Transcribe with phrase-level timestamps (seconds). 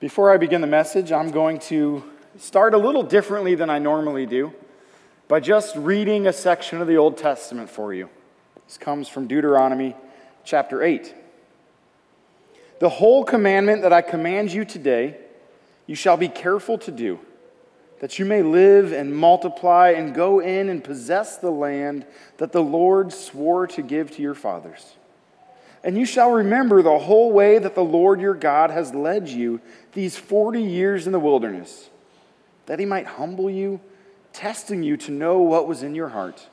[0.00, 2.04] Before I begin the message, I'm going to
[2.38, 4.52] start a little differently than I normally do
[5.26, 8.08] by just reading a section of the Old Testament for you.
[8.68, 9.96] This comes from Deuteronomy
[10.44, 11.12] chapter 8.
[12.78, 15.16] The whole commandment that I command you today,
[15.88, 17.18] you shall be careful to do,
[17.98, 22.06] that you may live and multiply and go in and possess the land
[22.36, 24.94] that the Lord swore to give to your fathers.
[25.88, 29.58] And you shall remember the whole way that the Lord your God has led you
[29.94, 31.88] these 40 years in the wilderness,
[32.66, 33.80] that he might humble you,
[34.34, 36.46] testing you to know what was in your heart,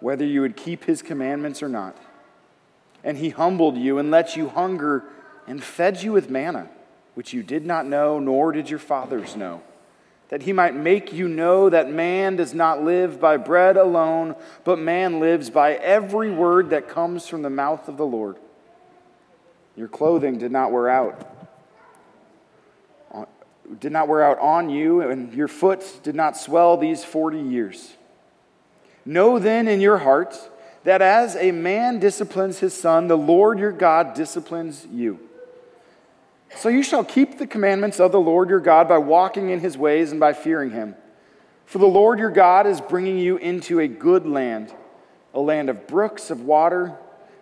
[0.00, 1.94] whether you would keep his commandments or not.
[3.04, 5.04] And he humbled you and let you hunger
[5.46, 6.70] and fed you with manna,
[7.12, 9.60] which you did not know, nor did your fathers know,
[10.30, 14.78] that he might make you know that man does not live by bread alone, but
[14.78, 18.38] man lives by every word that comes from the mouth of the Lord.
[19.76, 21.30] Your clothing did not wear out.
[23.80, 27.94] Did not wear out on you, and your foot did not swell these 40 years.
[29.06, 30.38] Know then in your heart
[30.84, 35.18] that as a man disciplines his son, the Lord your God disciplines you.
[36.56, 39.76] So you shall keep the commandments of the Lord your God by walking in his
[39.76, 40.94] ways and by fearing him.
[41.64, 44.72] For the Lord your God is bringing you into a good land,
[45.32, 46.96] a land of brooks of water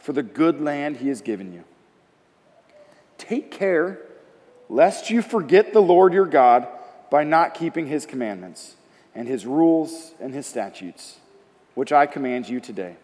[0.00, 1.64] for the good land he has given you.
[3.18, 4.00] Take care
[4.68, 6.66] lest you forget the Lord your God
[7.10, 8.76] by not keeping his commandments
[9.14, 11.18] and his rules and his statutes,
[11.74, 12.96] which I command you today.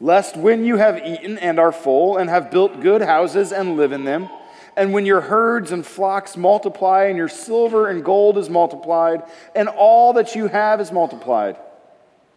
[0.00, 3.92] Lest when you have eaten and are full and have built good houses and live
[3.92, 4.28] in them,
[4.76, 9.22] and when your herds and flocks multiply, and your silver and gold is multiplied,
[9.54, 11.56] and all that you have is multiplied,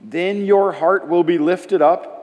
[0.02, 2.22] then your heart will be lifted up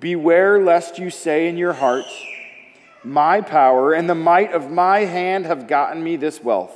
[0.00, 2.06] Beware lest you say in your heart,
[3.04, 6.74] My power and the might of my hand have gotten me this wealth.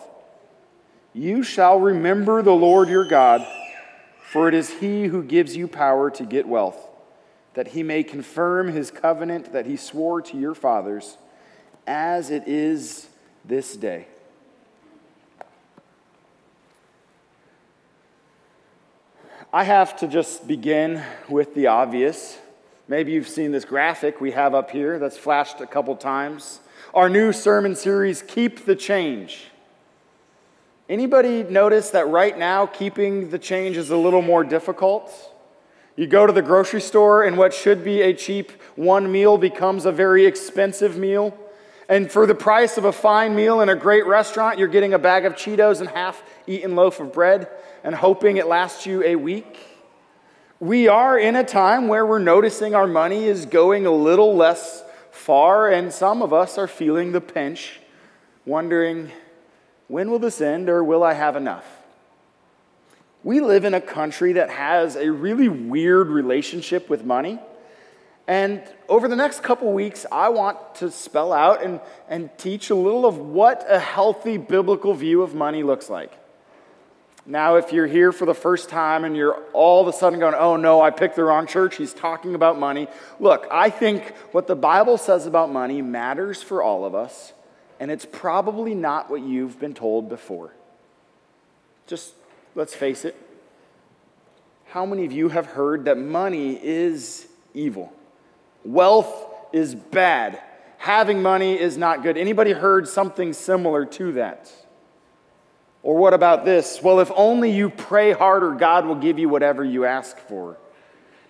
[1.14, 3.46] You shall remember the Lord your God,
[4.30, 6.76] for it is he who gives you power to get wealth,
[7.54, 11.16] that he may confirm his covenant that he swore to your fathers,
[11.86, 13.08] as it is
[13.44, 14.06] this day.
[19.52, 22.38] I have to just begin with the obvious.
[22.86, 26.60] Maybe you've seen this graphic we have up here that's flashed a couple times.
[26.92, 29.46] Our new sermon series, Keep the Change.
[30.86, 35.10] Anybody notice that right now keeping the change is a little more difficult?
[35.96, 39.86] You go to the grocery store, and what should be a cheap one meal becomes
[39.86, 41.34] a very expensive meal.
[41.88, 44.98] And for the price of a fine meal in a great restaurant, you're getting a
[44.98, 47.48] bag of Cheetos and half eaten loaf of bread
[47.82, 49.73] and hoping it lasts you a week.
[50.64, 54.82] We are in a time where we're noticing our money is going a little less
[55.10, 57.80] far, and some of us are feeling the pinch,
[58.46, 59.12] wondering,
[59.88, 61.66] when will this end or will I have enough?
[63.22, 67.38] We live in a country that has a really weird relationship with money.
[68.26, 72.74] And over the next couple weeks, I want to spell out and, and teach a
[72.74, 76.12] little of what a healthy biblical view of money looks like.
[77.26, 80.34] Now, if you're here for the first time and you're all of a sudden going,
[80.34, 82.86] oh no, I picked the wrong church, he's talking about money.
[83.18, 87.32] Look, I think what the Bible says about money matters for all of us,
[87.80, 90.52] and it's probably not what you've been told before.
[91.86, 92.12] Just
[92.54, 93.16] let's face it.
[94.66, 97.92] How many of you have heard that money is evil?
[98.64, 99.12] Wealth
[99.52, 100.40] is bad.
[100.78, 102.18] Having money is not good.
[102.18, 104.52] Anybody heard something similar to that?
[105.84, 106.82] Or what about this?
[106.82, 110.56] Well, if only you pray harder, God will give you whatever you ask for.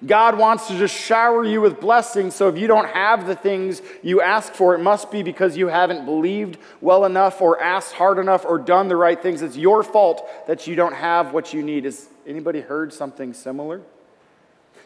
[0.06, 3.82] God wants to just shower you with blessings, so if you don't have the things
[4.00, 8.18] you ask for, it must be because you haven't believed well enough or asked hard
[8.18, 9.42] enough or done the right things.
[9.42, 11.84] It's your fault that you don't have what you need.
[11.84, 13.82] Has anybody heard something similar?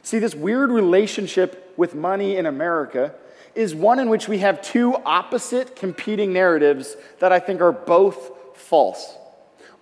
[0.03, 3.13] See, this weird relationship with money in America
[3.55, 8.31] is one in which we have two opposite competing narratives that I think are both
[8.55, 9.15] false.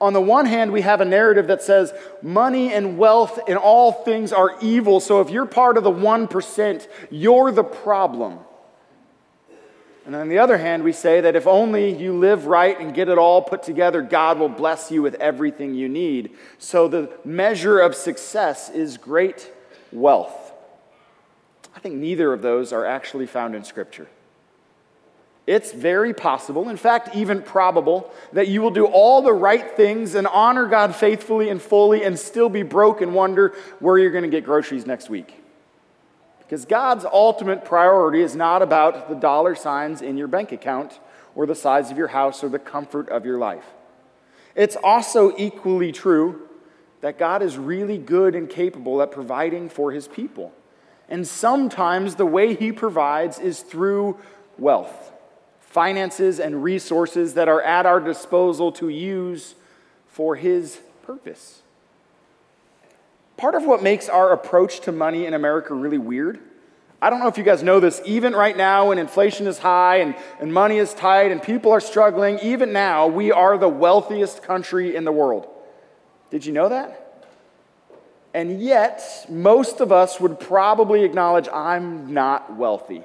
[0.00, 3.92] On the one hand, we have a narrative that says money and wealth and all
[3.92, 5.00] things are evil.
[5.00, 8.40] So if you're part of the 1%, you're the problem.
[10.04, 13.08] And on the other hand, we say that if only you live right and get
[13.08, 16.36] it all put together, God will bless you with everything you need.
[16.58, 19.50] So the measure of success is great
[19.90, 20.52] wealth.
[21.74, 24.06] I think neither of those are actually found in Scripture.
[25.46, 30.16] It's very possible, in fact, even probable, that you will do all the right things
[30.16, 34.24] and honor God faithfully and fully and still be broke and wonder where you're going
[34.24, 35.40] to get groceries next week.
[36.40, 40.98] Because God's ultimate priority is not about the dollar signs in your bank account
[41.36, 43.66] or the size of your house or the comfort of your life.
[44.56, 46.48] It's also equally true
[47.02, 50.52] that God is really good and capable at providing for his people.
[51.08, 54.18] And sometimes the way he provides is through
[54.58, 55.12] wealth
[55.76, 59.54] finances, and resources that are at our disposal to use
[60.06, 61.60] for His purpose.
[63.36, 66.40] Part of what makes our approach to money in America really weird,
[67.02, 69.96] I don't know if you guys know this, even right now when inflation is high
[69.96, 74.42] and, and money is tight and people are struggling, even now, we are the wealthiest
[74.42, 75.46] country in the world.
[76.30, 77.28] Did you know that?
[78.32, 83.04] And yet, most of us would probably acknowledge I'm not wealthy.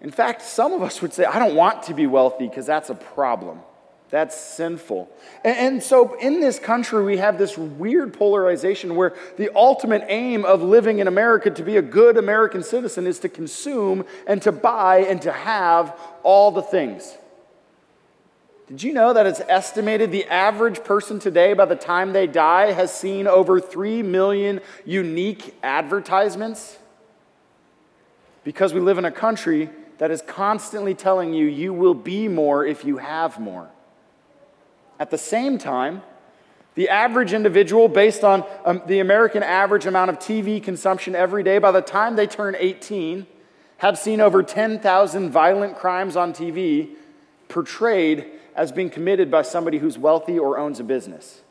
[0.00, 2.88] In fact, some of us would say, I don't want to be wealthy because that's
[2.88, 3.60] a problem.
[4.08, 5.08] That's sinful.
[5.44, 10.44] And, and, so in this country, we have this weird polarization where the ultimate aim
[10.44, 14.50] of living in America to be a good American citizen is to consume and to
[14.50, 17.16] buy and to have all the things.
[18.66, 22.72] Did you know that it's estimated the average person today, by the time they die,
[22.72, 26.78] has seen over 3 million unique advertisements?
[28.42, 29.70] Because we live in a country
[30.00, 33.68] that is constantly telling you you will be more if you have more.
[34.98, 36.00] At the same time,
[36.74, 41.58] the average individual, based on um, the American average amount of TV consumption every day,
[41.58, 43.26] by the time they turn 18,
[43.76, 46.94] have seen over 10,000 violent crimes on TV
[47.48, 48.24] portrayed
[48.56, 51.42] as being committed by somebody who's wealthy or owns a business.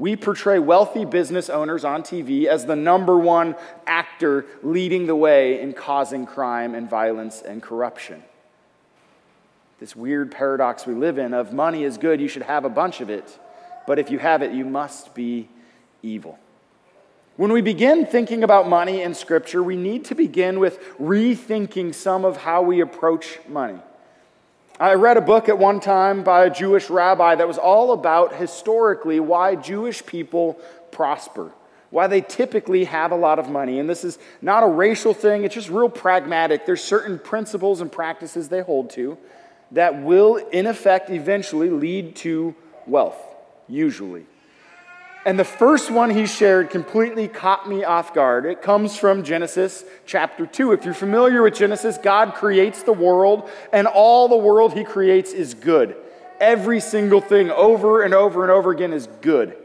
[0.00, 3.54] We portray wealthy business owners on TV as the number one
[3.86, 8.22] actor leading the way in causing crime and violence and corruption.
[9.78, 13.02] This weird paradox we live in of money is good, you should have a bunch
[13.02, 13.38] of it,
[13.86, 15.50] but if you have it, you must be
[16.02, 16.38] evil.
[17.36, 22.24] When we begin thinking about money in Scripture, we need to begin with rethinking some
[22.24, 23.80] of how we approach money.
[24.80, 28.34] I read a book at one time by a Jewish rabbi that was all about
[28.34, 30.58] historically why Jewish people
[30.90, 31.52] prosper,
[31.90, 33.78] why they typically have a lot of money.
[33.78, 36.64] And this is not a racial thing, it's just real pragmatic.
[36.64, 39.18] There's certain principles and practices they hold to
[39.72, 42.54] that will, in effect, eventually lead to
[42.86, 43.22] wealth,
[43.68, 44.24] usually.
[45.26, 48.46] And the first one he shared completely caught me off guard.
[48.46, 50.72] It comes from Genesis chapter 2.
[50.72, 55.32] If you're familiar with Genesis, God creates the world, and all the world he creates
[55.32, 55.94] is good.
[56.40, 59.56] Every single thing over and over and over again is good.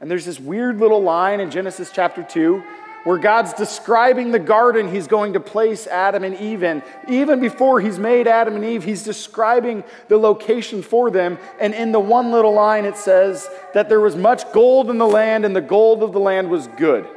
[0.00, 2.62] And there's this weird little line in Genesis chapter 2
[3.04, 6.82] where God's describing the garden he's going to place Adam and Eve in.
[7.08, 11.38] Even before he's made Adam and Eve, he's describing the location for them.
[11.60, 15.06] And in the one little line, it says that there was much gold in the
[15.06, 17.08] land, and the gold of the land was good.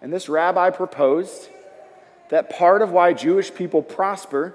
[0.00, 1.48] And this rabbi proposed
[2.28, 4.54] that part of why Jewish people prosper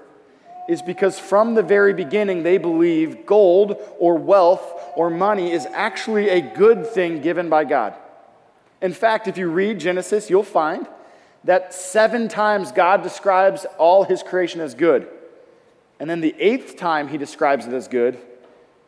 [0.68, 4.64] is because from the very beginning they believe gold or wealth
[4.96, 7.94] or money is actually a good thing given by God.
[8.84, 10.86] In fact, if you read Genesis, you'll find
[11.44, 15.08] that seven times God describes all his creation as good.
[15.98, 18.18] And then the eighth time he describes it as good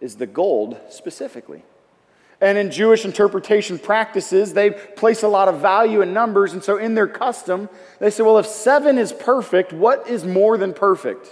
[0.03, 1.63] is the gold specifically.
[2.43, 6.53] And in Jewish interpretation practices, they place a lot of value in numbers.
[6.53, 10.59] And so in their custom, they say, well, if seven is perfect, what is more
[10.59, 11.27] than perfect?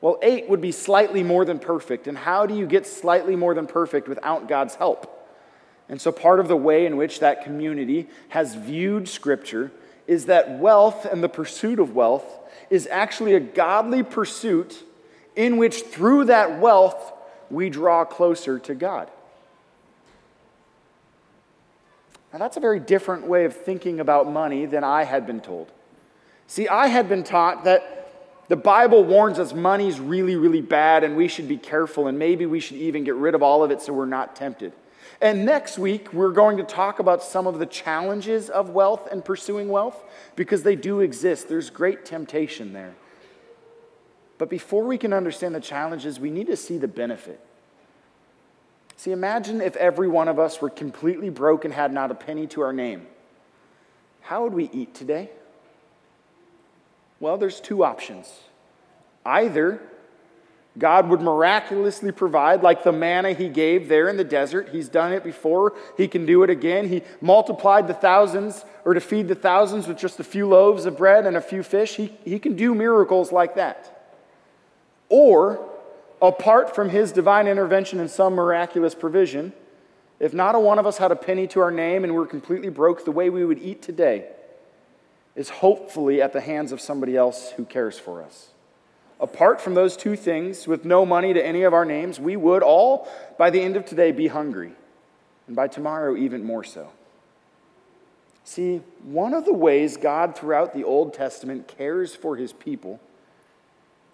[0.00, 2.08] Well, eight would be slightly more than perfect.
[2.08, 5.14] And how do you get slightly more than perfect without God's help?
[5.88, 9.72] And so, part of the way in which that community has viewed Scripture
[10.06, 12.24] is that wealth and the pursuit of wealth
[12.70, 14.82] is actually a godly pursuit
[15.36, 17.12] in which, through that wealth,
[17.50, 19.10] we draw closer to God.
[22.32, 25.70] Now, that's a very different way of thinking about money than I had been told.
[26.46, 27.94] See, I had been taught that
[28.48, 32.46] the Bible warns us money's really, really bad and we should be careful and maybe
[32.46, 34.72] we should even get rid of all of it so we're not tempted.
[35.20, 39.24] And next week, we're going to talk about some of the challenges of wealth and
[39.24, 40.04] pursuing wealth
[40.36, 41.48] because they do exist.
[41.48, 42.94] There's great temptation there.
[44.38, 47.40] But before we can understand the challenges, we need to see the benefit.
[48.96, 52.46] See, imagine if every one of us were completely broke and had not a penny
[52.48, 53.06] to our name.
[54.20, 55.30] How would we eat today?
[57.18, 58.42] Well, there's two options.
[59.24, 59.80] Either
[60.78, 64.68] God would miraculously provide, like the manna he gave there in the desert.
[64.70, 65.74] He's done it before.
[65.96, 66.88] He can do it again.
[66.88, 70.96] He multiplied the thousands, or to feed the thousands with just a few loaves of
[70.96, 71.96] bread and a few fish.
[71.96, 74.12] He, he can do miracles like that.
[75.08, 75.68] Or
[76.22, 79.52] apart from his divine intervention and some miraculous provision,
[80.20, 82.68] if not a one of us had a penny to our name and we're completely
[82.68, 84.28] broke, the way we would eat today
[85.34, 88.48] is hopefully at the hands of somebody else who cares for us.
[89.20, 92.62] Apart from those two things, with no money to any of our names, we would
[92.62, 94.72] all, by the end of today, be hungry.
[95.46, 96.90] And by tomorrow, even more so.
[98.44, 103.00] See, one of the ways God throughout the Old Testament cares for his people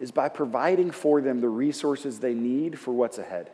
[0.01, 3.51] is by providing for them the resources they need for what's ahead.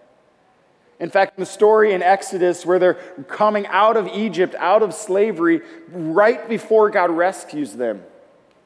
[0.98, 2.94] In fact, the story in Exodus where they're
[3.28, 8.02] coming out of Egypt, out of slavery, right before God rescues them,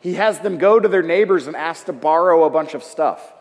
[0.05, 3.33] He has them go to their neighbors and ask to borrow a bunch of stuff.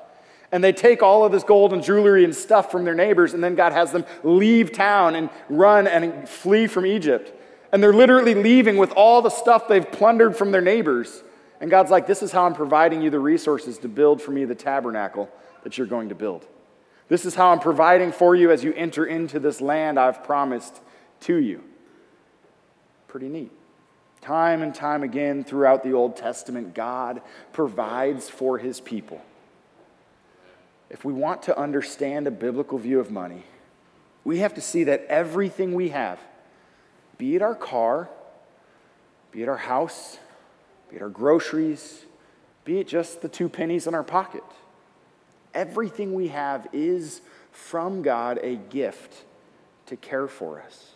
[0.50, 3.44] And they take all of this gold and jewelry and stuff from their neighbors, and
[3.44, 7.38] then God has them leave town and run and flee from Egypt.
[7.74, 11.22] And they're literally leaving with all the stuff they've plundered from their neighbors.
[11.60, 14.46] And God's like, This is how I'm providing you the resources to build for me
[14.46, 15.30] the tabernacle
[15.64, 16.48] that you're going to build.
[17.10, 20.80] This is how I'm providing for you as you enter into this land I've promised
[21.22, 21.62] to you.
[23.10, 23.52] Pretty neat.
[24.24, 29.22] Time and time again throughout the Old Testament, God provides for his people.
[30.90, 33.44] If we want to understand a biblical view of money,
[34.24, 36.20] we have to see that everything we have,
[37.18, 38.10] be it our car,
[39.34, 40.18] be it our house,
[40.90, 42.06] be it our groceries,
[42.64, 44.44] be it just the two pennies in our pocket.
[45.54, 47.20] Everything we have is
[47.52, 49.26] from God a gift
[49.88, 50.93] to care for us.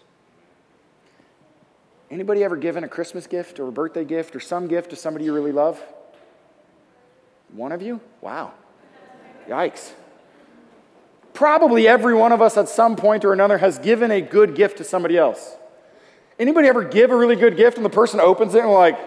[2.10, 5.26] Anybody ever given a Christmas gift or a birthday gift or some gift to somebody
[5.26, 5.82] you really love?
[7.54, 8.00] One of you?
[8.22, 8.54] Wow.
[9.48, 9.92] Yikes.
[11.34, 14.78] Probably every one of us at some point or another has given a good gift
[14.78, 15.56] to somebody else.
[16.40, 18.98] Anybody ever give a really good gift and the person opens it and like,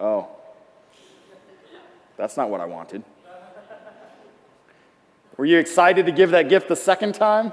[0.00, 0.28] Oh,
[2.16, 3.02] that's not what I wanted.
[5.36, 7.52] Were you excited to give that gift the second time?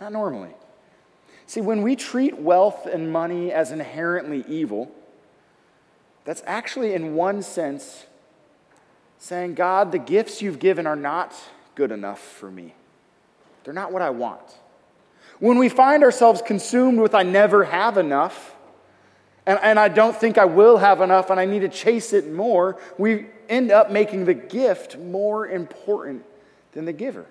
[0.00, 0.50] Not normally.
[1.46, 4.90] See, when we treat wealth and money as inherently evil,
[6.24, 8.06] that's actually, in one sense,
[9.18, 11.34] saying, God, the gifts you've given are not
[11.74, 12.74] good enough for me.
[13.64, 14.42] They're not what I want.
[15.38, 18.54] When we find ourselves consumed with, I never have enough,
[19.46, 22.32] and, and I don't think I will have enough and I need to chase it
[22.32, 26.24] more, we end up making the gift more important
[26.72, 27.26] than the giver.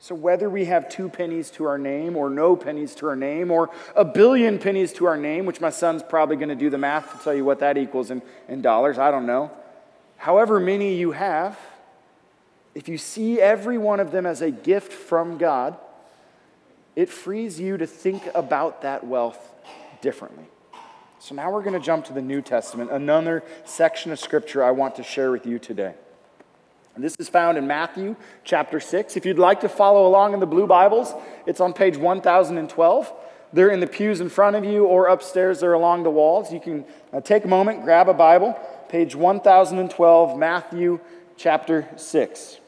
[0.00, 3.50] So, whether we have two pennies to our name, or no pennies to our name,
[3.50, 6.78] or a billion pennies to our name, which my son's probably going to do the
[6.78, 9.50] math to tell you what that equals in, in dollars, I don't know.
[10.16, 11.58] However many you have,
[12.76, 15.76] if you see every one of them as a gift from God,
[16.94, 19.52] it frees you to think about that wealth
[20.00, 20.44] differently.
[21.18, 24.70] So now we're going to jump to the New Testament, another section of scripture I
[24.70, 25.94] want to share with you today.
[26.98, 29.16] And this is found in Matthew chapter 6.
[29.16, 31.14] If you'd like to follow along in the blue Bibles,
[31.46, 33.12] it's on page 1012.
[33.52, 36.52] They're in the pews in front of you or upstairs, they're along the walls.
[36.52, 40.98] You can uh, take a moment, grab a Bible, page 1012, Matthew
[41.36, 42.58] chapter 6.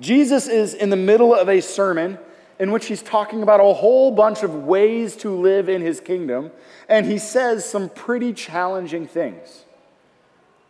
[0.00, 2.18] Jesus is in the middle of a sermon
[2.58, 6.50] in which he's talking about a whole bunch of ways to live in his kingdom,
[6.88, 9.64] and he says some pretty challenging things.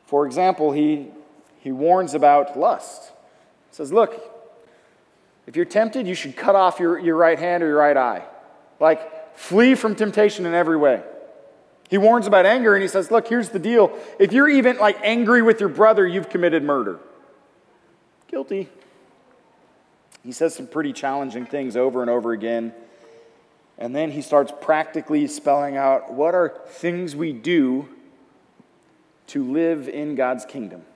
[0.04, 1.08] For example, he,
[1.68, 3.12] he warns about lust.
[3.68, 4.18] He says, Look,
[5.46, 8.24] if you're tempted, you should cut off your, your right hand or your right eye.
[8.80, 11.02] Like, flee from temptation in every way.
[11.90, 13.94] He warns about anger and he says, Look, here's the deal.
[14.18, 17.00] If you're even like angry with your brother, you've committed murder.
[18.28, 18.70] Guilty.
[20.24, 22.72] He says some pretty challenging things over and over again.
[23.76, 27.90] And then he starts practically spelling out what are things we do
[29.26, 30.86] to live in God's kingdom.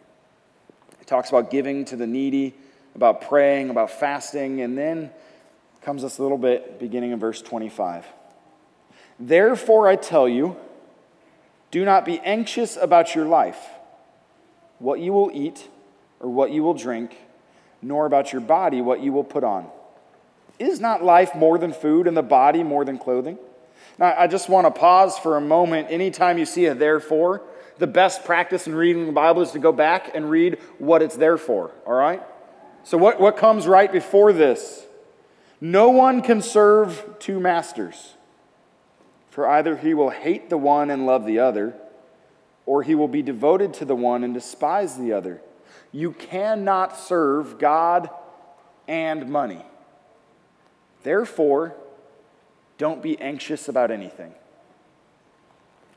[1.12, 2.54] Talks about giving to the needy,
[2.94, 5.10] about praying, about fasting, and then
[5.82, 8.06] comes this little bit beginning in verse 25.
[9.20, 10.56] Therefore, I tell you,
[11.70, 13.58] do not be anxious about your life,
[14.78, 15.68] what you will eat
[16.18, 17.14] or what you will drink,
[17.82, 19.66] nor about your body, what you will put on.
[20.58, 23.36] Is not life more than food and the body more than clothing?
[23.98, 25.88] Now, I just want to pause for a moment.
[25.90, 27.42] Anytime you see a therefore,
[27.82, 31.16] the best practice in reading the Bible is to go back and read what it's
[31.16, 32.22] there for, all right?
[32.84, 34.86] So, what, what comes right before this?
[35.60, 38.14] No one can serve two masters,
[39.30, 41.74] for either he will hate the one and love the other,
[42.66, 45.42] or he will be devoted to the one and despise the other.
[45.90, 48.10] You cannot serve God
[48.86, 49.64] and money.
[51.02, 51.74] Therefore,
[52.78, 54.34] don't be anxious about anything.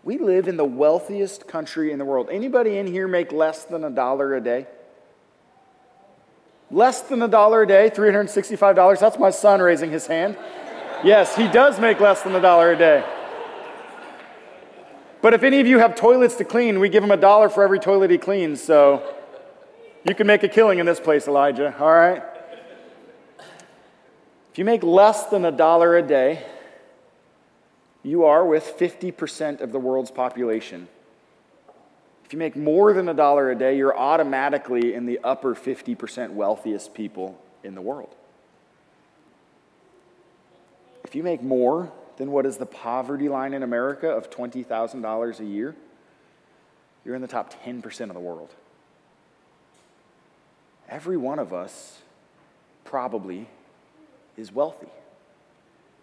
[0.05, 2.29] We live in the wealthiest country in the world.
[2.31, 4.67] Anybody in here make less than a dollar a day?
[6.69, 8.99] Less than a dollar a day, $365.
[8.99, 10.37] That's my son raising his hand.
[11.03, 13.03] Yes, he does make less than a dollar a day.
[15.23, 17.63] But if any of you have toilets to clean, we give him a dollar for
[17.63, 19.01] every toilet he cleans, so
[20.07, 22.21] you can make a killing in this place, Elijah, all right?
[24.51, 26.45] If you make less than a dollar a day,
[28.05, 30.87] you are with 50% of the world's population.
[32.23, 36.31] If you make more than a dollar a day, you're automatically in the upper 50%
[36.31, 38.13] wealthiest people in the world.
[41.03, 45.45] If you make more than what is the poverty line in America of $20,000 a
[45.45, 45.75] year,
[47.03, 48.53] you're in the top 10% of the world.
[50.87, 52.01] Every one of us
[52.83, 53.47] probably
[54.37, 54.89] is wealthy.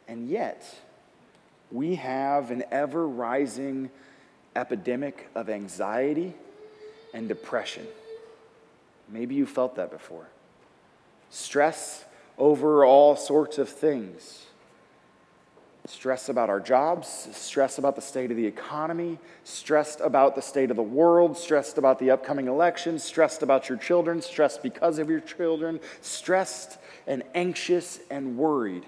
[0.08, 0.64] And yet,
[1.72, 3.90] we have an ever rising
[4.54, 6.34] epidemic of anxiety
[7.14, 7.86] and depression.
[9.08, 10.28] Maybe you felt that before.
[11.30, 12.04] Stress
[12.36, 14.46] over all sorts of things.
[15.86, 20.70] Stress about our jobs, stress about the state of the economy, stressed about the state
[20.70, 25.10] of the world, stressed about the upcoming elections, stressed about your children, stressed because of
[25.10, 28.84] your children, stressed and anxious and worried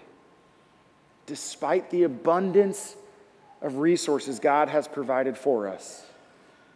[1.26, 2.96] despite the abundance
[3.62, 6.06] of resources God has provided for us,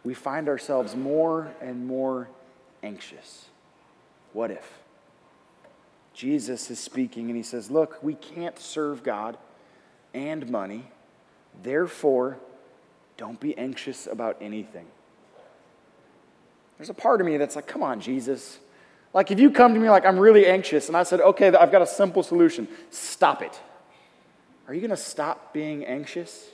[0.03, 2.29] we find ourselves more and more
[2.81, 3.45] anxious.
[4.33, 4.79] What if?
[6.13, 9.37] Jesus is speaking and he says, Look, we can't serve God
[10.13, 10.85] and money.
[11.61, 12.37] Therefore,
[13.17, 14.85] don't be anxious about anything.
[16.77, 18.59] There's a part of me that's like, Come on, Jesus.
[19.13, 21.71] Like, if you come to me like, I'm really anxious, and I said, Okay, I've
[21.71, 23.59] got a simple solution, stop it.
[24.69, 26.49] Are you going to stop being anxious?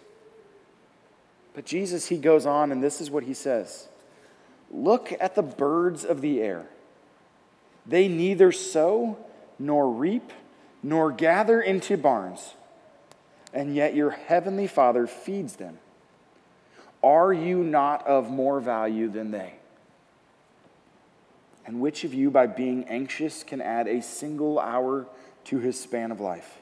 [1.54, 3.90] But Jesus, he goes on, and this is what he says
[4.72, 6.66] Look at the birds of the air.
[7.86, 9.18] They neither sow,
[9.60, 10.32] nor reap,
[10.82, 12.54] nor gather into barns,
[13.54, 15.78] and yet your heavenly Father feeds them.
[17.04, 19.56] Are you not of more value than they?
[21.66, 25.06] And which of you, by being anxious, can add a single hour
[25.46, 26.62] to his span of life?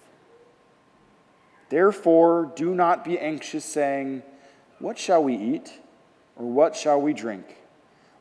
[1.71, 4.23] Therefore, do not be anxious, saying,
[4.79, 5.71] What shall we eat?
[6.35, 7.45] Or what shall we drink?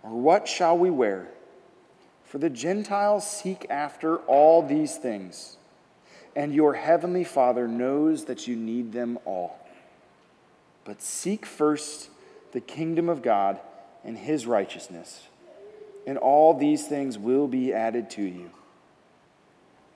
[0.04, 1.26] Or what shall we wear?
[2.24, 5.56] For the Gentiles seek after all these things,
[6.36, 9.58] and your heavenly Father knows that you need them all.
[10.84, 12.08] But seek first
[12.52, 13.58] the kingdom of God
[14.04, 15.26] and his righteousness,
[16.06, 18.50] and all these things will be added to you.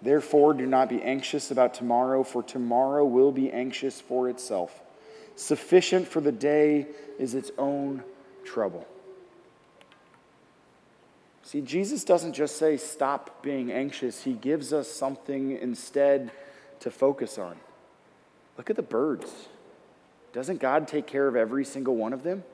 [0.03, 4.83] Therefore, do not be anxious about tomorrow, for tomorrow will be anxious for itself.
[5.37, 6.87] Sufficient for the day
[7.19, 8.05] is its own
[8.45, 8.87] trouble.
[11.43, 14.25] See, Jesus doesn't just say, stop being anxious.
[14.25, 16.31] He gives us something instead
[16.81, 17.57] to focus on.
[18.57, 19.31] Look at the birds.
[20.33, 22.45] Doesn't God take care of every single one of them?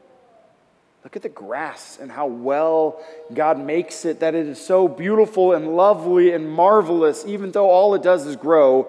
[1.05, 5.55] Look at the grass and how well God makes it, that it is so beautiful
[5.55, 8.89] and lovely and marvelous, even though all it does is grow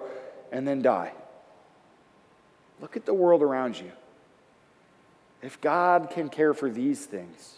[0.50, 1.12] and then die.
[2.80, 3.92] Look at the world around you.
[5.40, 7.56] If God can care for these things,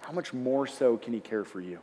[0.00, 1.80] how much more so can He care for you?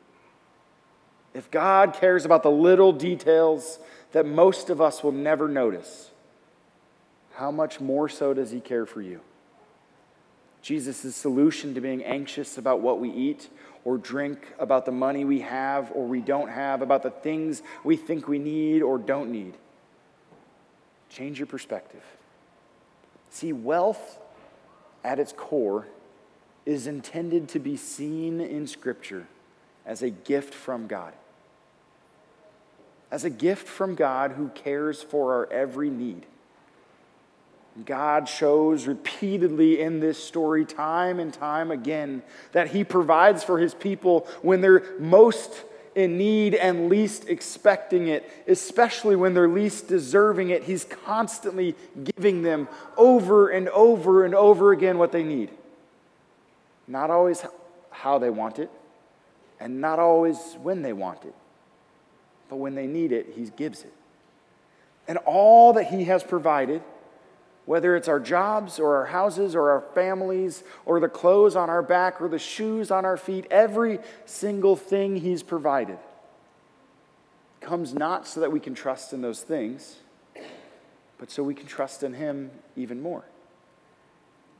[1.33, 3.79] If God cares about the little details
[4.11, 6.11] that most of us will never notice,
[7.35, 9.21] how much more so does he care for you?
[10.61, 13.49] Jesus' solution to being anxious about what we eat
[13.83, 17.95] or drink, about the money we have or we don't have, about the things we
[17.95, 19.55] think we need or don't need.
[21.09, 22.03] Change your perspective.
[23.31, 24.19] See, wealth
[25.03, 25.87] at its core
[26.65, 29.27] is intended to be seen in Scripture
[29.85, 31.13] as a gift from God.
[33.09, 36.25] As a gift from God who cares for our every need.
[37.85, 43.73] God shows repeatedly in this story, time and time again, that He provides for His
[43.73, 45.63] people when they're most
[45.95, 50.63] in need and least expecting it, especially when they're least deserving it.
[50.63, 51.75] He's constantly
[52.15, 55.49] giving them over and over and over again what they need.
[56.87, 57.45] Not always
[57.89, 58.69] how they want it,
[59.59, 61.35] and not always when they want it,
[62.49, 63.93] but when they need it, He gives it.
[65.07, 66.81] And all that He has provided
[67.65, 71.83] whether it's our jobs or our houses or our families or the clothes on our
[71.83, 75.99] back or the shoes on our feet, every single thing He's provided
[77.61, 79.97] comes not so that we can trust in those things,
[81.19, 83.23] but so we can trust in Him even more.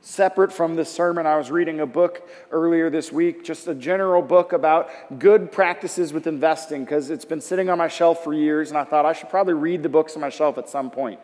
[0.04, 4.20] Separate from this sermon, I was reading a book earlier this week, just a general
[4.20, 8.70] book about good practices with investing, because it's been sitting on my shelf for years,
[8.70, 11.20] and I thought I should probably read the books on my shelf at some point.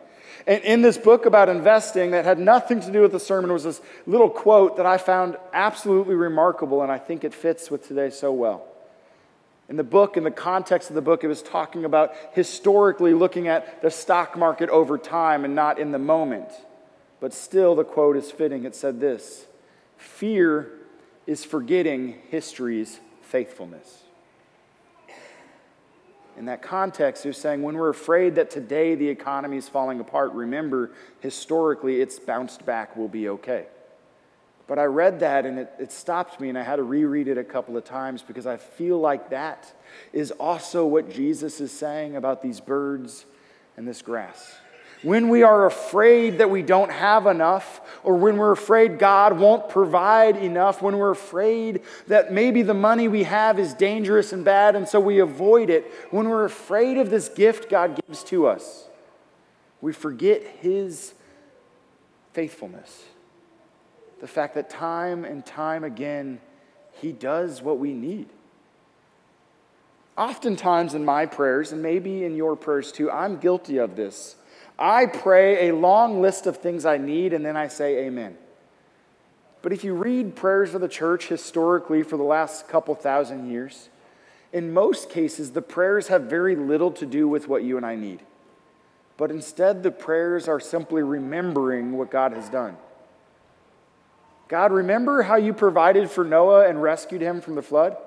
[0.47, 3.63] And in this book about investing that had nothing to do with the sermon was
[3.63, 8.09] this little quote that I found absolutely remarkable, and I think it fits with today
[8.09, 8.65] so well.
[9.67, 13.47] In the book, in the context of the book, it was talking about historically looking
[13.47, 16.49] at the stock market over time and not in the moment.
[17.19, 18.65] But still, the quote is fitting.
[18.65, 19.45] It said this
[19.97, 20.71] Fear
[21.27, 24.03] is forgetting history's faithfulness
[26.37, 30.31] in that context, they're saying when we're afraid that today the economy is falling apart,
[30.33, 33.67] remember, historically, it's bounced back, we'll be okay.
[34.67, 37.37] But I read that and it, it stopped me, and I had to reread it
[37.37, 39.73] a couple of times because I feel like that
[40.13, 43.25] is also what Jesus is saying about these birds
[43.75, 44.55] and this grass
[45.01, 49.69] when we are afraid that we don't have enough, or when we're afraid God won't
[49.69, 54.75] provide enough, when we're afraid that maybe the money we have is dangerous and bad,
[54.75, 58.87] and so we avoid it, when we're afraid of this gift God gives to us,
[59.81, 61.13] we forget His
[62.33, 63.03] faithfulness.
[64.19, 66.41] The fact that time and time again,
[66.91, 68.27] He does what we need.
[70.17, 74.35] Oftentimes in my prayers, and maybe in your prayers too, I'm guilty of this.
[74.79, 78.37] I pray a long list of things I need and then I say amen.
[79.61, 83.89] But if you read prayers of the church historically for the last couple thousand years,
[84.53, 87.95] in most cases, the prayers have very little to do with what you and I
[87.95, 88.21] need.
[89.17, 92.77] But instead, the prayers are simply remembering what God has done.
[94.47, 97.97] God, remember how you provided for Noah and rescued him from the flood?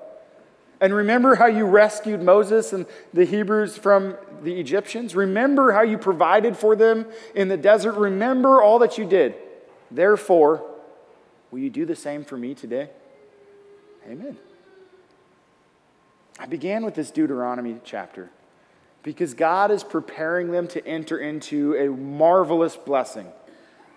[0.83, 5.15] And remember how you rescued Moses and the Hebrews from the Egyptians?
[5.15, 7.93] Remember how you provided for them in the desert?
[7.93, 9.33] Remember all that you did.
[9.89, 10.61] Therefore,
[11.51, 12.89] will you do the same for me today?
[14.09, 14.35] Amen.
[16.37, 18.29] I began with this Deuteronomy chapter
[19.03, 23.31] because God is preparing them to enter into a marvelous blessing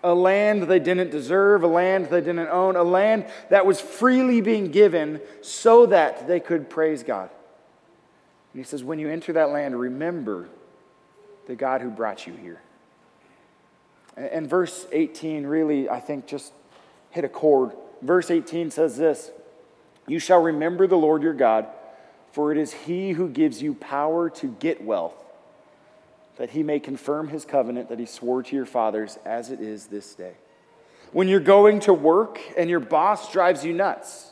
[0.07, 4.39] a land they didn't deserve, a land they didn't own, a land that was freely
[4.39, 7.29] being given so that they could praise God.
[8.53, 10.47] And he says, When you enter that land, remember
[11.45, 12.61] the God who brought you here.
[14.15, 16.53] And verse 18 really, I think, just
[17.09, 17.73] hit a chord.
[18.01, 19.29] Verse 18 says this
[20.07, 21.67] You shall remember the Lord your God,
[22.31, 25.26] for it is he who gives you power to get wealth
[26.37, 29.87] that he may confirm his covenant that he swore to your fathers as it is
[29.87, 30.33] this day.
[31.11, 34.31] When you're going to work and your boss drives you nuts,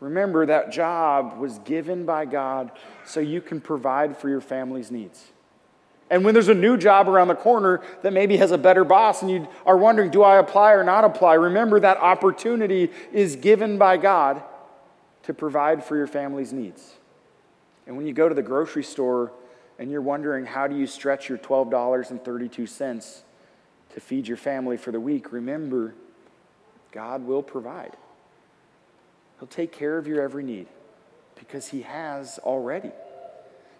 [0.00, 2.72] remember that job was given by God
[3.04, 5.32] so you can provide for your family's needs.
[6.10, 9.22] And when there's a new job around the corner that maybe has a better boss
[9.22, 11.34] and you are wondering, do I apply or not apply?
[11.34, 14.42] Remember that opportunity is given by God
[15.22, 16.96] to provide for your family's needs.
[17.86, 19.32] And when you go to the grocery store
[19.82, 23.22] and you're wondering how do you stretch your $12.32
[23.94, 25.96] to feed your family for the week, remember,
[26.92, 27.96] God will provide.
[29.40, 30.68] He'll take care of your every need
[31.34, 32.92] because He has already.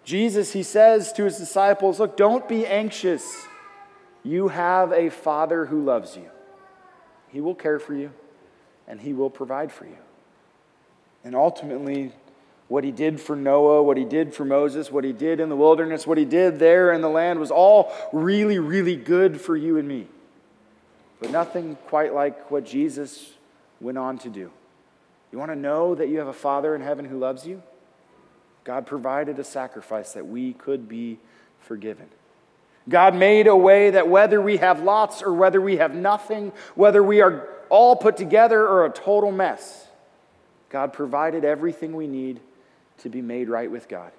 [0.03, 3.47] Jesus, He says to His disciples, Look, don't be anxious.
[4.23, 6.29] You have a Father who loves you.
[7.29, 8.11] He will care for you
[8.89, 9.99] and He will provide for you.
[11.23, 12.11] And ultimately,
[12.67, 15.55] what he did for Noah, what he did for Moses, what he did in the
[15.55, 19.77] wilderness, what he did there in the land was all really, really good for you
[19.77, 20.07] and me.
[21.19, 23.31] but nothing quite like what Jesus
[23.79, 24.51] went on to do.
[25.31, 27.63] You want to know that you have a Father in heaven who loves you?
[28.63, 31.19] God provided a sacrifice that we could be
[31.61, 32.07] forgiven.
[32.89, 37.01] God made a way that whether we have lots or whether we have nothing, whether
[37.01, 39.87] we are all put together or a total mess,
[40.69, 42.41] God provided everything we need
[42.99, 44.11] to be made right with God,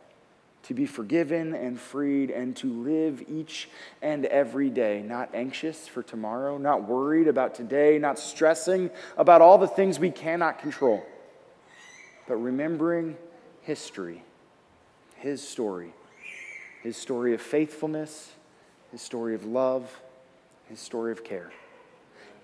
[0.65, 3.69] to be forgiven and freed, and to live each
[4.03, 9.59] and every day, not anxious for tomorrow, not worried about today, not stressing about all
[9.59, 11.05] the things we cannot control,
[12.27, 13.17] but remembering
[13.63, 14.23] history,
[15.17, 15.95] His story,
[16.83, 18.33] His story of faithfulness
[18.95, 20.01] his story of love,
[20.69, 21.51] his story of care.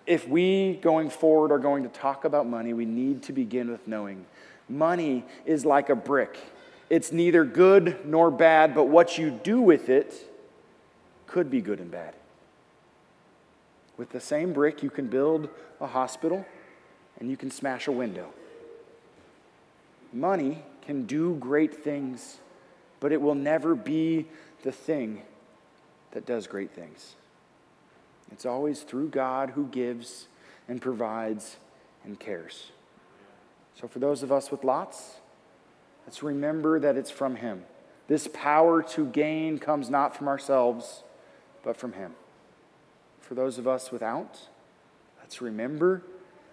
[0.05, 3.87] If we, going forward, are going to talk about money, we need to begin with
[3.87, 4.27] knowing
[4.70, 6.38] money is like a brick.
[6.88, 10.14] It's neither good nor bad, but what you do with it
[11.26, 12.14] could be good and bad.
[13.96, 15.48] With the same brick, you can build
[15.80, 16.44] a hospital
[17.18, 18.30] and you can smash a window.
[20.12, 22.38] Money can do great things,
[22.98, 24.26] but it will never be
[24.62, 25.22] the thing
[26.12, 27.14] that does great things.
[28.33, 30.26] It's always through God who gives
[30.68, 31.56] and provides
[32.04, 32.72] and cares.
[33.81, 35.16] So, for those of us with lots,
[36.07, 37.64] let's remember that it's from Him.
[38.09, 41.03] This power to gain comes not from ourselves,
[41.62, 42.14] but from Him.
[43.21, 44.49] For those of us without,
[45.21, 46.03] let's remember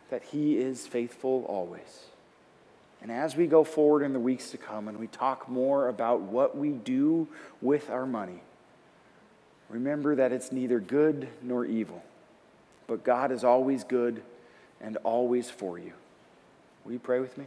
[0.10, 2.06] that He is faithful always.
[3.02, 6.22] And as we go forward in the weeks to come and we talk more about
[6.22, 7.28] what we do
[7.62, 8.42] with our money,
[9.70, 12.02] Remember that it's neither good nor evil,
[12.88, 14.22] but God is always good
[14.80, 15.94] and always for you.
[16.88, 17.44] Will you pray with me?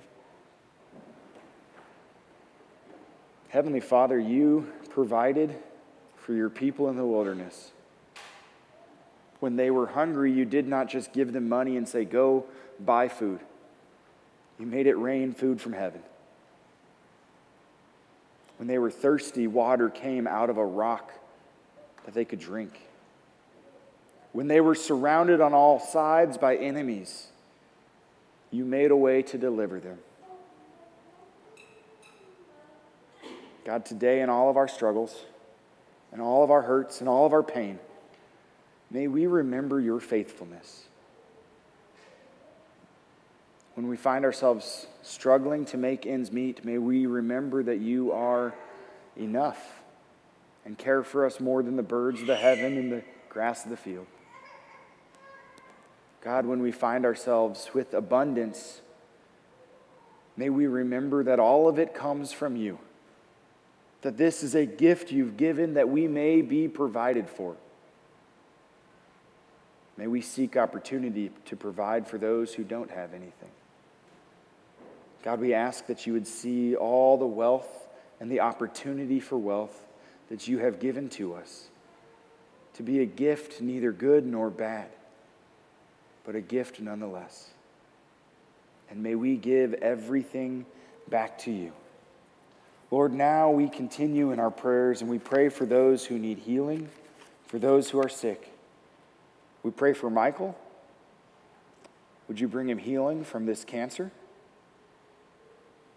[3.49, 5.57] Heavenly Father, you provided
[6.19, 7.71] for your people in the wilderness.
[9.39, 12.45] When they were hungry, you did not just give them money and say, Go
[12.79, 13.41] buy food.
[14.59, 16.03] You made it rain food from heaven.
[18.59, 21.15] When they were thirsty, water came out of a rock
[22.05, 22.79] that they could drink.
[24.33, 27.29] When they were surrounded on all sides by enemies,
[28.51, 29.99] you made a way to deliver them.
[33.65, 35.25] God, today in all of our struggles,
[36.13, 37.79] and all of our hurts, and all of our pain,
[38.91, 40.85] may we remember your faithfulness.
[43.75, 48.55] When we find ourselves struggling to make ends meet, may we remember that you are
[49.17, 49.81] enough
[50.65, 53.71] and care for us more than the birds of the heaven and the grass of
[53.71, 54.07] the field.
[56.23, 58.81] God, when we find ourselves with abundance,
[60.37, 62.79] may we remember that all of it comes from you,
[64.03, 67.57] that this is a gift you've given that we may be provided for.
[69.97, 73.51] May we seek opportunity to provide for those who don't have anything.
[75.23, 79.87] God, we ask that you would see all the wealth and the opportunity for wealth
[80.31, 81.69] that you have given to us
[82.75, 84.89] to be a gift neither good nor bad,
[86.25, 87.51] but a gift nonetheless.
[88.91, 90.67] And may we give everything
[91.09, 91.73] back to you.
[92.91, 96.89] Lord, now we continue in our prayers and we pray for those who need healing,
[97.47, 98.53] for those who are sick.
[99.63, 100.57] We pray for Michael.
[102.27, 104.11] Would you bring him healing from this cancer?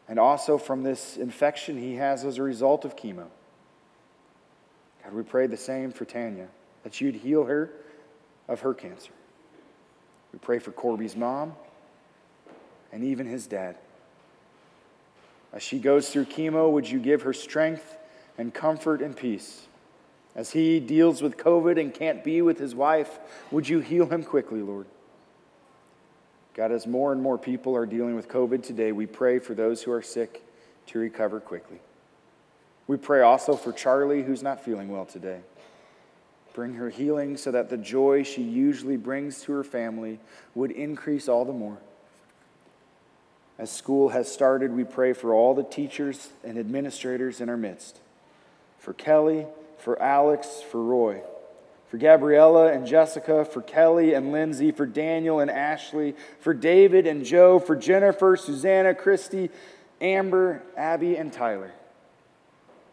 [0.07, 3.27] And also from this infection he has as a result of chemo.
[5.03, 6.47] God, we pray the same for Tanya,
[6.83, 7.71] that you'd heal her
[8.47, 9.12] of her cancer.
[10.34, 11.54] We pray for Corby's mom
[12.91, 13.78] and even his dad.
[15.54, 17.96] As she goes through chemo, would you give her strength
[18.38, 19.67] and comfort and peace?
[20.36, 23.19] As he deals with COVID and can't be with his wife,
[23.52, 24.88] would you heal him quickly, Lord?
[26.56, 29.84] God, as more and more people are dealing with COVID today, we pray for those
[29.84, 30.43] who are sick
[30.88, 31.80] to recover quickly.
[32.88, 35.39] We pray also for Charlie, who's not feeling well today.
[36.54, 40.20] Bring her healing so that the joy she usually brings to her family
[40.54, 41.80] would increase all the more.
[43.58, 48.00] As school has started, we pray for all the teachers and administrators in our midst
[48.80, 49.46] for Kelly,
[49.78, 51.22] for Alex, for Roy,
[51.89, 57.24] for Gabriella and Jessica, for Kelly and Lindsay, for Daniel and Ashley, for David and
[57.24, 59.50] Joe, for Jennifer, Susanna, Christy,
[60.02, 61.72] Amber, Abby, and Tyler.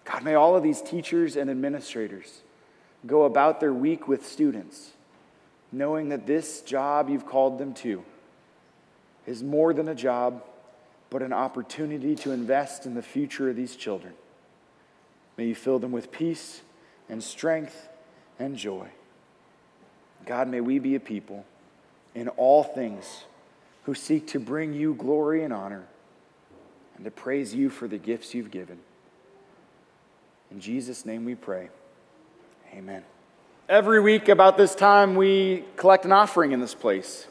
[0.05, 2.43] God, may all of these teachers and administrators
[3.07, 4.91] go about their week with students,
[5.73, 8.05] knowing that this job you've called them to
[9.27, 10.43] is more than a job,
[11.09, 14.13] but an opportunity to invest in the future of these children.
[15.37, 16.61] May you fill them with peace
[17.09, 17.89] and strength
[18.39, 18.89] and joy.
[20.27, 21.45] God, may we be a people
[22.15, 23.25] in all things,
[23.85, 25.85] who seek to bring you glory and honor,
[26.97, 28.79] and to praise you for the gifts you've given.
[30.51, 31.71] In Jesus' name we pray.
[32.73, 33.03] Amen.
[33.69, 37.27] Every week, about this time, we collect an offering in this place.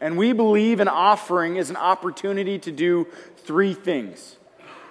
[0.00, 3.06] And we believe an offering is an opportunity to do
[3.38, 4.36] three things.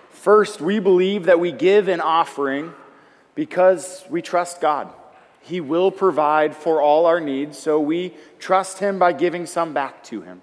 [0.09, 2.73] First, we believe that we give an offering
[3.35, 4.89] because we trust God.
[5.41, 10.03] He will provide for all our needs, so we trust Him by giving some back
[10.05, 10.41] to Him.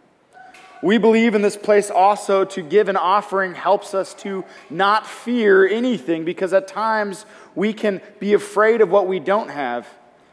[0.82, 5.68] We believe in this place also to give an offering helps us to not fear
[5.68, 9.86] anything because at times we can be afraid of what we don't have.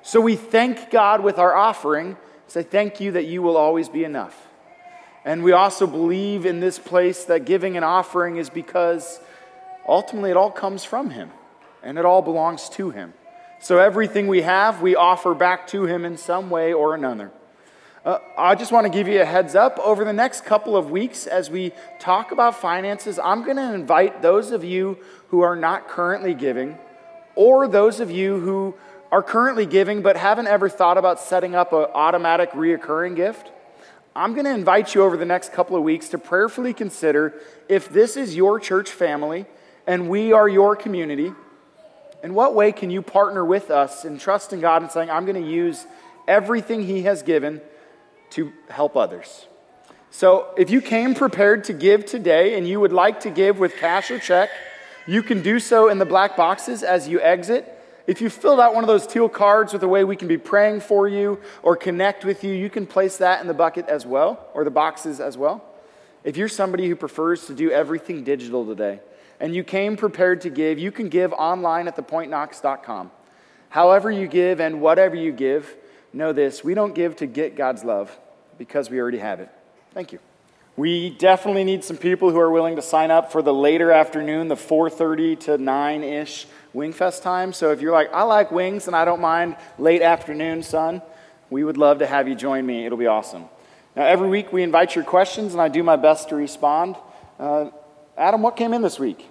[0.04, 2.16] So we thank God with our offering,
[2.48, 4.48] say, Thank you that you will always be enough.
[5.26, 9.20] And we also believe in this place that giving an offering is because
[9.86, 11.32] ultimately it all comes from Him
[11.84, 13.14] and it all belongs to Him.
[13.60, 17.32] So everything we have, we offer back to Him in some way or another.
[18.08, 19.78] Uh, I just want to give you a heads up.
[19.80, 24.22] Over the next couple of weeks, as we talk about finances, I'm going to invite
[24.22, 26.78] those of you who are not currently giving,
[27.36, 28.76] or those of you who
[29.12, 33.52] are currently giving but haven't ever thought about setting up an automatic reoccurring gift.
[34.16, 37.34] I'm going to invite you over the next couple of weeks to prayerfully consider
[37.68, 39.46] if this is your church family
[39.86, 41.34] and we are your community.
[42.24, 45.44] In what way can you partner with us in trusting God and saying, I'm going
[45.44, 45.86] to use
[46.26, 47.60] everything He has given
[48.32, 49.48] to help others.
[50.10, 53.76] So, if you came prepared to give today and you would like to give with
[53.76, 54.50] cash or check,
[55.06, 57.74] you can do so in the black boxes as you exit.
[58.08, 60.38] If you filled out one of those teal cards with a way we can be
[60.38, 64.06] praying for you or connect with you, you can place that in the bucket as
[64.06, 65.64] well, or the boxes as well.
[66.24, 69.02] If you're somebody who prefers to do everything digital today
[69.40, 73.12] and you came prepared to give, you can give online at thepointknox.com.
[73.70, 75.76] However, you give and whatever you give,
[76.14, 78.18] know this we don't give to get God's love
[78.58, 79.50] because we already have it.
[79.94, 80.20] Thank you.
[80.76, 84.48] We definitely need some people who are willing to sign up for the later afternoon,
[84.48, 87.52] the 4:30 to 9ish Wingfest time.
[87.54, 91.02] So if you're like, I like wings and I don't mind late afternoon, sun,
[91.50, 92.86] we would love to have you join me.
[92.86, 93.46] It'll be awesome.
[93.96, 96.96] Now, every week we invite your questions, and I do my best to respond.
[97.40, 97.72] Uh,
[98.16, 99.28] Adam, what came in this week?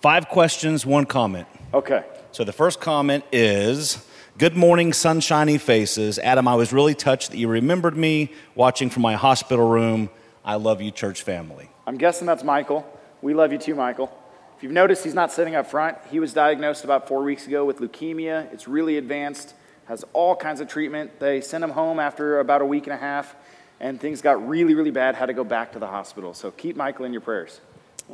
[0.00, 1.46] Five questions, one comment.
[1.74, 2.02] Okay.
[2.32, 4.06] So the first comment is
[4.38, 6.18] Good morning, sunshiny faces.
[6.18, 10.10] Adam, I was really touched that you remembered me watching from my hospital room.
[10.44, 11.70] I love you, church family.
[11.86, 12.86] I'm guessing that's Michael.
[13.22, 14.14] We love you too, Michael.
[14.54, 15.96] If you've noticed, he's not sitting up front.
[16.10, 18.52] He was diagnosed about four weeks ago with leukemia.
[18.52, 19.54] It's really advanced,
[19.86, 21.18] has all kinds of treatment.
[21.18, 23.34] They sent him home after about a week and a half,
[23.80, 26.34] and things got really, really bad, had to go back to the hospital.
[26.34, 27.62] So keep Michael in your prayers.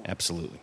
[0.05, 0.61] Absolutely.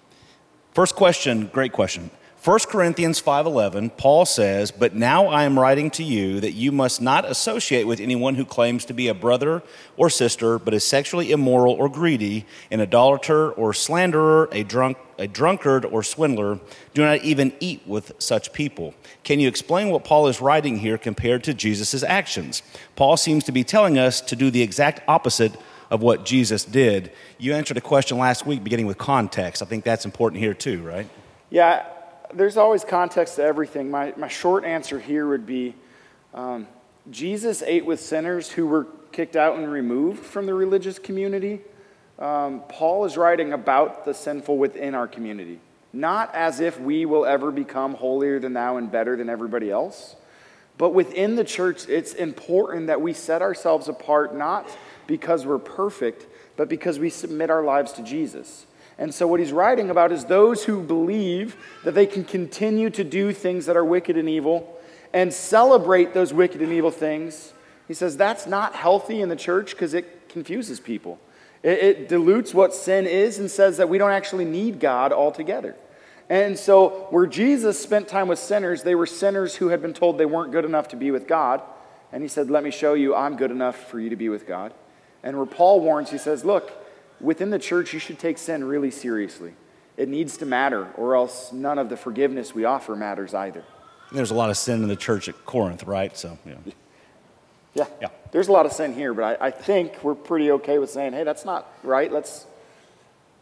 [0.71, 2.11] First question, great question.
[2.41, 7.01] 1 Corinthians 5:11 Paul says, "But now I am writing to you that you must
[7.01, 9.61] not associate with anyone who claims to be a brother
[9.97, 15.27] or sister but is sexually immoral or greedy, an idolater or slanderer, a drunk a
[15.27, 16.59] drunkard or swindler.
[16.93, 18.93] Do not even eat with such people."
[19.25, 22.61] Can you explain what Paul is writing here compared to Jesus' actions?
[22.95, 25.51] Paul seems to be telling us to do the exact opposite
[25.91, 27.11] of what Jesus did.
[27.37, 29.61] You answered a question last week beginning with context.
[29.61, 31.07] I think that's important here too, right?
[31.49, 31.81] Yeah,
[32.33, 33.89] there's always context to everything.
[33.89, 35.75] My, my short answer here would be
[36.33, 36.67] um,
[37.09, 41.61] Jesus ate with sinners who were kicked out and removed from the religious community.
[42.19, 45.59] Um, Paul is writing about the sinful within our community,
[45.93, 50.15] not as if we will ever become holier than thou and better than everybody else.
[50.77, 54.69] But within the church, it's important that we set ourselves apart not
[55.07, 58.65] because we're perfect, but because we submit our lives to Jesus.
[58.99, 63.03] And so, what he's writing about is those who believe that they can continue to
[63.05, 64.77] do things that are wicked and evil
[65.13, 67.53] and celebrate those wicked and evil things.
[67.87, 71.17] He says that's not healthy in the church because it confuses people.
[71.63, 75.75] It, it, dilutes what sin is and says that we don't actually need God altogether.
[76.29, 80.17] And so, where Jesus spent time with sinners, they were sinners who had been told
[80.17, 81.61] they weren't good enough to be with God.
[82.11, 84.45] And he said, Let me show you, I'm good enough for you to be with
[84.45, 84.73] God.
[85.23, 86.78] And where Paul warns, he says, Look,
[87.19, 89.53] within the church, you should take sin really seriously.
[89.97, 93.63] It needs to matter, or else none of the forgiveness we offer matters either.
[94.11, 96.15] There's a lot of sin in the church at Corinth, right?
[96.17, 96.55] So, yeah.
[97.75, 97.85] Yeah.
[98.01, 98.07] yeah.
[98.31, 101.13] There's a lot of sin here, but I, I think we're pretty okay with saying,
[101.13, 102.11] hey, that's not right.
[102.11, 102.47] Let's,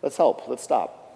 [0.01, 0.49] let's help.
[0.49, 1.06] Let's stop.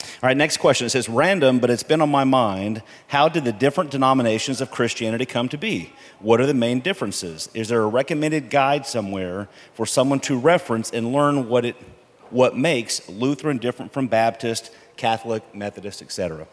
[0.00, 0.86] All right, next question.
[0.86, 2.82] It says, random, but it's been on my mind.
[3.08, 5.92] How did the different denominations of Christianity come to be?
[6.20, 7.48] What are the main differences?
[7.54, 11.76] Is there a recommended guide somewhere for someone to reference and learn what, it,
[12.30, 16.46] what makes Lutheran different from Baptist, Catholic, Methodist, etc.?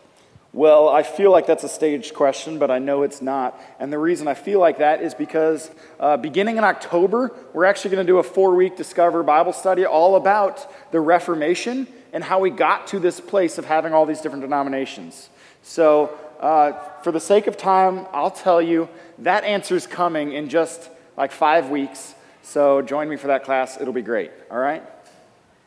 [0.56, 3.60] Well, I feel like that's a staged question, but I know it's not.
[3.78, 5.70] And the reason I feel like that is because
[6.00, 9.86] uh, beginning in October, we're actually going to do a four week Discover Bible study
[9.86, 14.22] all about the Reformation and how we got to this place of having all these
[14.22, 15.30] different denominations.
[15.64, 16.72] So, uh,
[17.04, 18.88] for the sake of time, I'll tell you
[19.20, 22.16] that answer is coming in just like five weeks.
[22.42, 23.80] So, join me for that class.
[23.82, 24.32] It'll be great.
[24.50, 24.82] All right?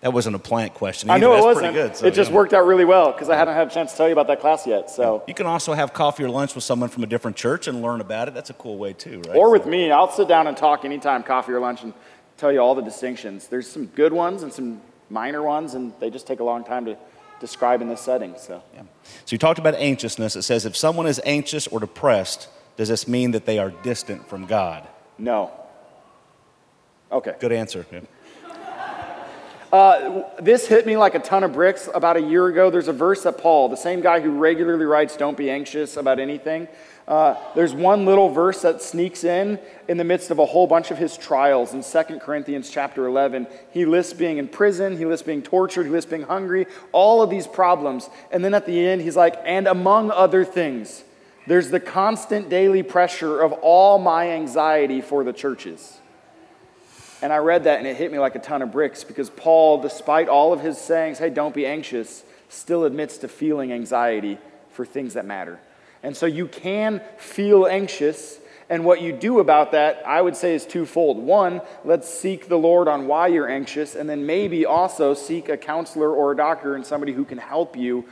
[0.00, 1.10] That wasn't a plant question.
[1.10, 1.72] I know it That's wasn't.
[1.74, 1.96] pretty good.
[1.96, 2.36] so, it just yeah.
[2.36, 4.40] worked out really well because I hadn't had a chance to tell you about that
[4.40, 4.90] class yet.
[4.90, 7.82] So, You can also have coffee or lunch with someone from a different church and
[7.82, 8.32] learn about it.
[8.32, 9.36] That's a cool way too, right?
[9.36, 11.92] or with me, I'll sit down and talk anytime, coffee or lunch, and
[12.38, 13.48] tell you all the distinctions.
[13.48, 14.80] There's some good ones and some
[15.10, 16.96] minor ones, and they just take a long time to
[17.40, 18.34] describe in this setting.
[18.38, 18.82] So, Yeah.
[19.24, 20.36] So you talked about anxiousness.
[20.36, 24.28] It says if someone is anxious or depressed, does this mean that they are distant
[24.28, 24.86] from God?
[25.18, 25.50] no.
[27.10, 27.34] Okay.
[27.40, 27.86] Good answer.
[27.90, 28.00] Yeah.
[29.70, 32.70] This hit me like a ton of bricks about a year ago.
[32.70, 36.18] There's a verse that Paul, the same guy who regularly writes, Don't be anxious about
[36.18, 36.68] anything.
[37.08, 39.58] Uh, there's one little verse that sneaks in
[39.88, 43.46] in the midst of a whole bunch of his trials in 2 Corinthians chapter 11.
[43.72, 47.30] He lists being in prison, he lists being tortured, he lists being hungry, all of
[47.30, 48.10] these problems.
[48.30, 51.02] And then at the end, he's like, And among other things,
[51.46, 55.98] there's the constant daily pressure of all my anxiety for the churches.
[57.20, 59.80] And I read that and it hit me like a ton of bricks because Paul,
[59.80, 64.38] despite all of his sayings, hey, don't be anxious, still admits to feeling anxiety
[64.70, 65.58] for things that matter.
[66.02, 68.38] And so you can feel anxious.
[68.70, 71.18] And what you do about that, I would say, is twofold.
[71.18, 75.56] One, let's seek the Lord on why you're anxious, and then maybe also seek a
[75.56, 78.04] counselor or a doctor and somebody who can help you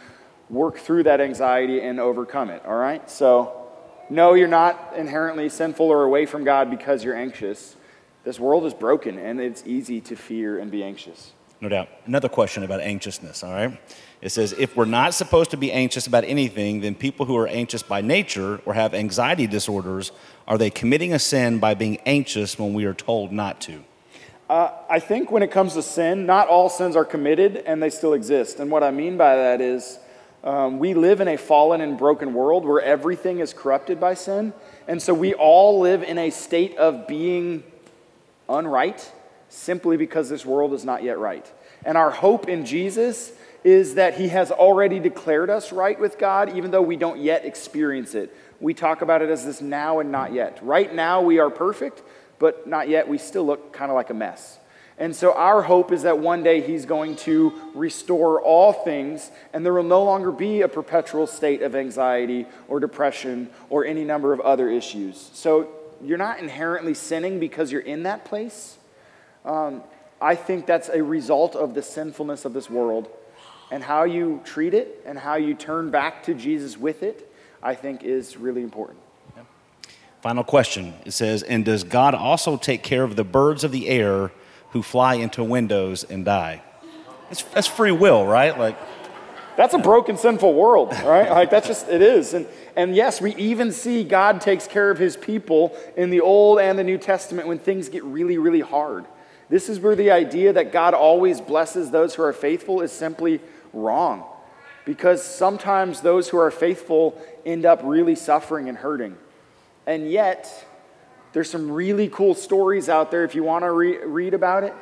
[0.48, 2.64] work through that anxiety and overcome it.
[2.64, 3.09] All right?
[3.11, 3.68] So,
[4.09, 7.76] no, you're not inherently sinful or away from God because you're anxious.
[8.27, 11.33] This world is broken, and it's easy to fear and be anxious.
[11.61, 11.89] No doubt.
[12.07, 13.81] Another question about anxiousness, all right?
[14.20, 17.47] It says, if we're not supposed to be anxious about anything, then people who are
[17.47, 20.11] anxious by nature or have anxiety disorders,
[20.49, 23.85] are they committing a sin by being anxious when we are told not to?
[24.51, 27.91] Uh, I think when it comes to sin, not all sins are committed and they
[27.91, 28.59] still exist.
[28.59, 30.01] And what I mean by that is
[30.43, 34.53] um, we live in a fallen and broken world where everything is corrupted by sin.
[34.89, 37.62] And so we all live in a state of being
[38.49, 39.09] unright
[39.49, 41.51] simply because this world is not yet right.
[41.84, 43.32] And our hope in Jesus
[43.64, 47.44] is that he has already declared us right with God, even though we don't yet
[47.44, 48.34] experience it.
[48.61, 50.59] We talk about it as this now and not yet.
[50.62, 52.03] Right now, we are perfect,
[52.38, 53.09] but not yet.
[53.09, 54.59] We still look kind of like a mess.
[54.99, 59.64] And so, our hope is that one day he's going to restore all things, and
[59.64, 64.32] there will no longer be a perpetual state of anxiety or depression or any number
[64.32, 65.30] of other issues.
[65.34, 65.68] So,
[66.03, 68.78] you're not inherently sinning because you're in that place.
[69.44, 69.82] Um,
[70.20, 73.09] I think that's a result of the sinfulness of this world.
[73.70, 77.32] And how you treat it and how you turn back to Jesus with it,
[77.62, 79.01] I think is really important.
[80.22, 80.94] Final question.
[81.05, 84.32] It says, and does God also take care of the birds of the air
[84.70, 86.62] who fly into windows and die?
[87.28, 88.57] That's, that's free will, right?
[88.59, 88.76] Like,
[89.57, 91.30] That's a broken, sinful world, right?
[91.30, 92.34] Like that's just it is.
[92.34, 92.47] And
[92.77, 96.79] and yes, we even see God takes care of his people in the Old and
[96.79, 99.07] the New Testament when things get really, really hard.
[99.49, 103.41] This is where the idea that God always blesses those who are faithful is simply
[103.72, 104.24] wrong.
[104.85, 109.16] Because sometimes those who are faithful end up really suffering and hurting.
[109.87, 110.66] And yet,
[111.33, 114.74] there's some really cool stories out there if you want to re- read about it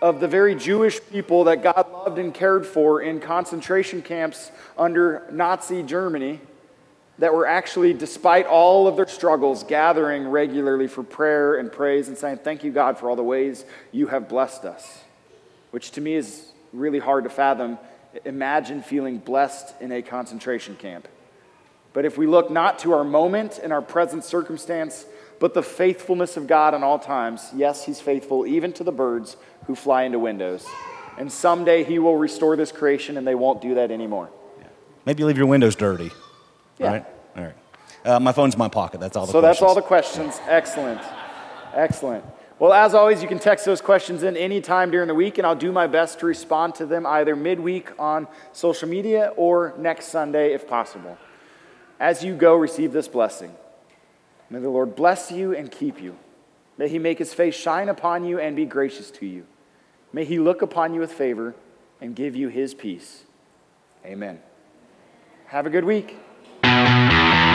[0.00, 5.26] of the very Jewish people that God loved and cared for in concentration camps under
[5.32, 6.40] Nazi Germany
[7.18, 12.18] that were actually, despite all of their struggles, gathering regularly for prayer and praise and
[12.18, 15.00] saying, Thank you, God, for all the ways you have blessed us.
[15.70, 17.78] Which to me is really hard to fathom.
[18.24, 21.08] Imagine feeling blessed in a concentration camp.
[21.92, 25.06] But if we look not to our moment and our present circumstance,
[25.38, 29.36] but the faithfulness of God in all times, yes, He's faithful even to the birds
[29.66, 30.66] who fly into windows.
[31.18, 34.28] And someday He will restore this creation and they won't do that anymore.
[35.06, 36.10] maybe leave your windows dirty.
[36.78, 36.92] Yeah.
[36.92, 37.06] Right?
[37.36, 37.54] All right.
[38.04, 39.00] Uh, my phone's in my pocket.
[39.00, 40.38] That's all the So that's all the questions.
[40.46, 41.00] Excellent.
[41.74, 42.24] Excellent.
[42.58, 45.46] Well, as always, you can text those questions in any time during the week, and
[45.46, 50.06] I'll do my best to respond to them either midweek on social media or next
[50.06, 51.18] Sunday if possible.
[52.00, 53.54] As you go, receive this blessing.
[54.48, 56.16] May the Lord bless you and keep you.
[56.78, 59.46] May he make his face shine upon you and be gracious to you.
[60.12, 61.54] May he look upon you with favor
[62.00, 63.24] and give you his peace.
[64.04, 64.40] Amen.
[65.46, 66.16] Have a good week.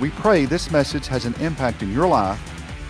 [0.00, 2.40] We pray this message has an impact in your life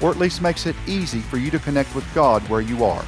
[0.02, 3.04] or at least makes it easy for you to connect with God where you are.